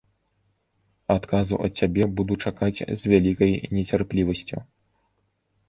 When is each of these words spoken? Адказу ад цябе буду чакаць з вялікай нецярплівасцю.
Адказу 1.15 1.59
ад 1.67 1.77
цябе 1.83 2.07
буду 2.21 2.33
чакаць 2.47 2.79
з 3.03 3.13
вялікай 3.13 3.51
нецярплівасцю. 3.77 4.57